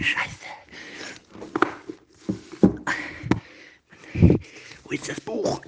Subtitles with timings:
[0.00, 0.46] Scheiße.
[4.84, 5.60] Wo ist das Buch?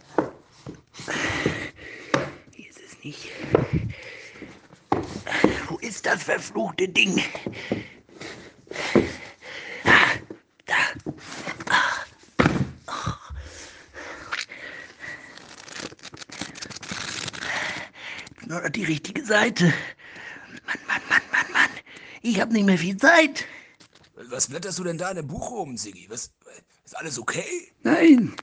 [2.55, 3.31] Hier ist es nicht.
[5.69, 7.23] Wo ist das verfluchte Ding?
[18.53, 19.73] Nur noch die richtige Seite.
[20.67, 21.71] Mann, Mann, Mann, Mann, Mann.
[22.21, 23.47] Ich habe nicht mehr viel Zeit.
[24.15, 26.05] Was blätterst du denn da in dem Buch rum, Siggi?
[26.11, 26.33] Was,
[26.85, 27.73] ist alles okay?
[27.83, 28.37] Nein.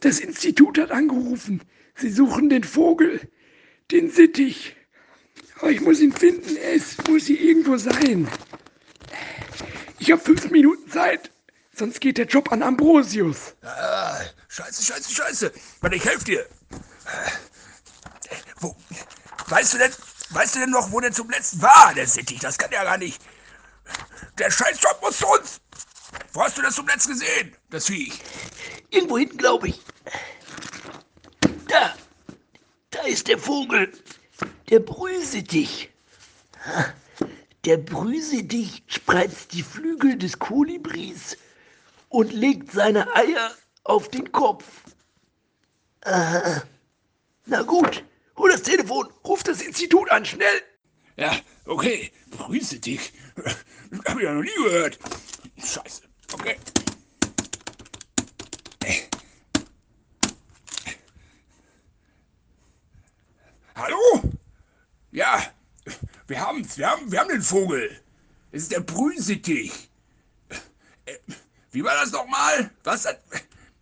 [0.00, 1.62] Das Institut hat angerufen.
[1.94, 3.18] Sie suchen den Vogel,
[3.90, 4.76] den Sittich.
[5.60, 6.54] Aber ich muss ihn finden.
[6.58, 8.28] Es muss hier irgendwo sein.
[10.00, 11.30] Ich habe fünf Minuten Zeit.
[11.74, 13.54] Sonst geht der Job an Ambrosius.
[13.62, 15.52] Ah, scheiße, scheiße, scheiße.
[15.80, 16.46] Warte, ich helfe dir.
[19.48, 19.92] Weißt du denn,
[20.30, 22.40] weißt du denn noch, wo der zum letzten war, der Sittich?
[22.40, 23.20] Das kann ja gar nicht.
[24.38, 25.60] Der Scheißjob muss zu uns.
[26.32, 28.20] Wo hast du das zum letzten gesehen, das Viech?
[28.90, 29.80] Irgendwo hinten, glaube ich.
[31.68, 31.94] Da.
[32.90, 33.92] Da ist der Vogel.
[34.68, 35.90] Der Brühsittich.
[36.64, 36.92] Ha,
[37.64, 41.36] Der Brühsittich spreizt die Flügel des Kolibris
[42.08, 44.64] und legt seine Eier auf den Kopf.
[46.02, 46.62] Aha.
[47.46, 48.04] Na gut,
[48.38, 50.62] hol das Telefon, ruf das Institut an, schnell.
[51.16, 51.36] Ja,
[51.66, 52.12] okay.
[52.30, 53.12] Grüße dich.
[54.06, 54.98] Hab ich ja noch nie gehört.
[55.58, 56.02] Scheiße.
[56.32, 56.56] Okay.
[63.74, 64.22] Hallo?
[65.12, 65.42] Ja,
[66.26, 66.76] wir haben's.
[66.78, 68.00] Wir haben, wir haben den Vogel.
[68.50, 69.90] Es ist der Brühsittich.
[71.06, 71.18] Äh,
[71.70, 72.70] Wie war das nochmal?
[72.84, 73.06] Was?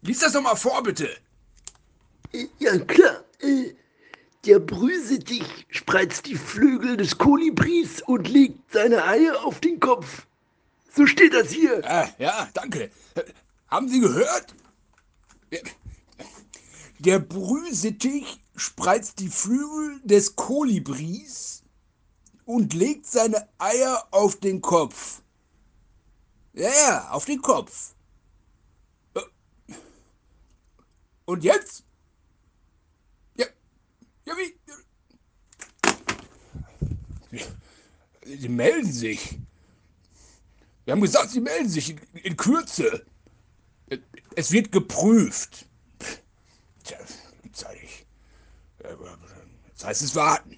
[0.03, 1.09] Lies das nochmal vor, bitte.
[2.59, 3.25] Ja, klar.
[4.47, 10.27] Der Brühsittich spreizt die Flügel des Kolibris und legt seine Eier auf den Kopf.
[10.95, 11.83] So steht das hier.
[11.85, 12.91] Ah, ja, danke.
[13.69, 14.55] Haben Sie gehört?
[17.01, 21.63] Der- Brühsittich spreizt die Flügel des Kolibris
[22.45, 25.23] und legt seine Eier auf den Kopf.
[26.55, 27.95] Ja, ja, auf den Kopf.
[29.15, 29.21] Äh,
[31.27, 31.85] Und jetzt?
[33.37, 33.47] Ja,
[34.27, 34.57] ja, wie?
[38.27, 39.39] Sie melden sich.
[40.85, 43.07] Wir haben gesagt, Sie melden sich in, in Kürze.
[44.35, 45.67] Es wird geprüft.
[46.85, 46.99] Tja,
[47.43, 48.07] gibt's ja nicht.
[49.85, 50.57] Heißt es warten.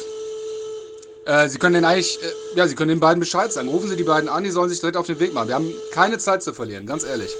[1.26, 3.70] Äh, Sie können den eigentlich, äh, ja, Sie können den beiden Bescheid sagen.
[3.70, 5.48] Rufen Sie die beiden an, die sollen sich direkt auf den Weg machen.
[5.48, 7.32] Wir haben keine Zeit zu verlieren, ganz ehrlich.